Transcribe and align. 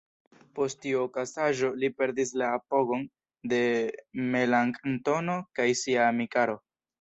Post 0.59 0.77
tiu 0.85 1.01
okazaĵo, 1.07 1.67
li 1.83 1.89
perdis 1.99 2.31
la 2.43 2.47
apogon 2.61 3.03
de 3.53 3.61
Melanktono 4.33 5.37
kaj 5.61 5.69
sia 5.85 6.09
amikaro. 6.15 6.59